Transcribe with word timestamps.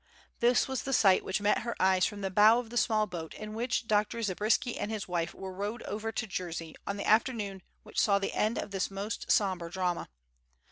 This 0.39 0.67
was 0.67 0.81
the 0.81 0.93
sight 0.93 1.23
which 1.23 1.41
met 1.41 1.59
her 1.59 1.75
eyes 1.79 2.07
from 2.07 2.21
the 2.21 2.31
bow 2.31 2.57
of 2.57 2.71
the 2.71 2.75
small 2.75 3.05
boat 3.05 3.35
in 3.35 3.53
which 3.53 3.85
Dr. 3.85 4.19
Zabriskie 4.23 4.75
and 4.79 4.89
his 4.89 5.07
wife 5.07 5.31
were 5.35 5.53
rowed 5.53 5.83
over 5.83 6.11
to 6.11 6.25
Jersey 6.25 6.75
on 6.87 6.97
the 6.97 7.05
afternoon 7.07 7.61
which 7.83 8.01
saw 8.01 8.17
the 8.17 8.33
end 8.33 8.57
of 8.57 8.71
this 8.71 8.89
most 8.89 9.31
sombre 9.31 9.69
drama. 9.69 10.09